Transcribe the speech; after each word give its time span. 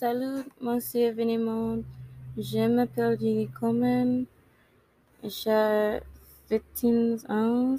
Salut, 0.00 0.44
monsieur 0.60 1.10
Venimond. 1.10 1.82
Je 2.36 2.68
m'appelle 2.68 3.18
Jenny 3.18 3.48
Coleman. 3.48 4.26
J'ai 5.24 5.98
15 6.48 7.26
ans. 7.28 7.76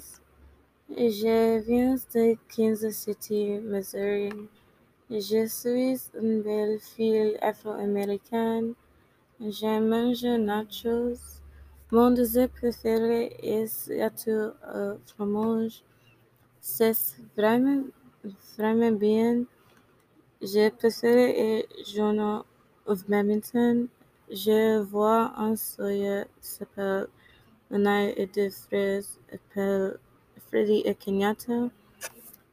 Je 0.90 1.60
viens 1.60 1.94
de 1.94 2.36
Kansas 2.54 2.94
City, 2.94 3.58
Missouri. 3.62 4.32
Je 5.08 5.46
suis 5.46 5.96
une 6.20 6.42
belle 6.42 6.78
fille 6.78 7.38
afro-américaine. 7.40 8.74
Je 9.40 9.80
mange 9.80 10.22
nachos. 10.44 11.40
Mon 11.90 12.10
dessert 12.10 12.50
préféré 12.50 13.34
est 13.42 13.88
gâteau 13.88 14.52
au 14.74 14.98
fromage. 15.06 15.82
C'est 16.60 17.16
vraiment, 17.34 17.84
vraiment 18.58 18.92
bien. 18.92 19.44
Je 20.42 20.70
préfère 20.70 21.34
le 21.36 21.84
journal 21.84 22.44
of 22.86 23.06
badminton. 23.06 23.88
Je 24.30 24.78
vois 24.80 25.34
un 25.36 25.54
soya 25.54 26.24
s'appelle 26.40 27.08
Lanai 27.70 28.14
et 28.16 28.26
deux 28.26 28.48
frères 28.48 29.02
appellent 29.30 29.98
Freddy 30.48 30.80
et 30.86 30.94
Kenyatta. 30.94 31.68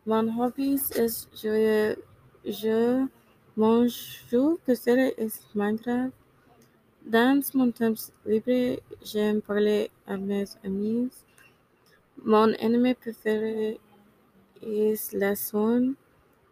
Mon 0.06 0.28
hobby 0.38 0.78
est 0.98 1.30
jouer 1.34 1.96
jeu. 2.46 3.08
Mon 3.56 3.88
jeu 3.88 4.58
préféré 4.66 5.14
est 5.18 5.40
Minecraft. 5.56 6.12
Dans 7.06 7.42
mon 7.54 7.72
temps 7.72 7.94
libre, 8.26 8.82
j'aime 9.02 9.42
parler 9.42 9.90
à 10.06 10.18
mes 10.18 10.44
amis. 10.66 11.10
Mon 12.22 12.54
anime 12.56 12.96
préféré 12.96 13.80
est 14.62 15.14
la 15.14 15.38
sonne. 15.38 15.96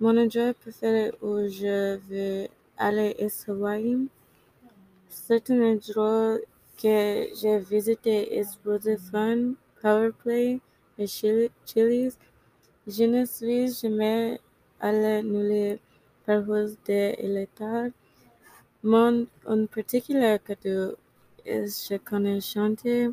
Mon 0.01 0.17
endroit 0.17 0.53
préféré 0.53 1.13
où 1.21 1.47
je 1.47 1.95
vais 2.09 2.49
aller 2.77 3.15
est 3.17 3.47
Hawaii. 3.47 4.09
Certains 5.07 5.61
endroits 5.61 6.37
que 6.77 7.27
j'ai 7.33 7.61
est 8.35 8.59
Brother 8.61 8.97
Fun, 8.99 9.53
Powerplay 9.81 10.59
et 10.97 11.07
Chili's. 11.07 12.17
Je 12.85 13.05
ne 13.05 13.23
suis 13.23 13.71
jamais 13.71 14.37
allé 14.81 15.23
nulle 15.23 15.79
part 16.25 16.43
de 16.43 17.15
l'état. 17.33 17.85
Mon 18.83 19.27
en 19.47 19.65
particulier 19.65 20.37
cadeau 20.45 20.97
est 21.45 21.67
je 21.89 21.95
connais 21.99 22.41
chanter. 22.41 23.11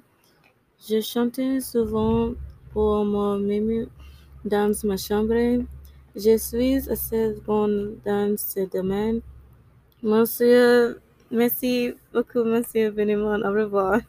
Je 0.88 1.00
chante 1.00 1.38
souvent 1.60 2.33
pour 2.72 3.05
moi-même 3.05 3.86
dans 4.44 4.75
ma 4.83 4.97
chambre. 4.97 5.62
Je 6.16 6.36
suis 6.38 6.88
assez 6.91 7.34
bonne 7.46 7.98
dans 8.05 8.34
ce 8.38 8.60
domaine. 8.70 9.20
Monsieur, 10.02 11.00
merci 11.30 11.94
beaucoup, 12.12 12.44
monsieur 12.44 12.91
Benimon. 12.91 13.42
Au 13.42 13.52
revoir. 13.52 14.00